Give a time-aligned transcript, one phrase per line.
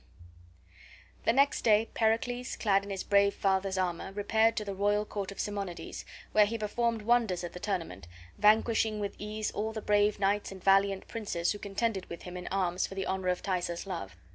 [1.25, 5.31] The next day Pericles, clad in his brave father's armor, repaired to the royal court
[5.31, 8.07] of Simonides, where he performed wonders at the tournament,
[8.39, 12.47] vanquishing with ease all the brave knights and valiant princes who contended with him in
[12.47, 14.15] arms for the honor of Thaisa's love.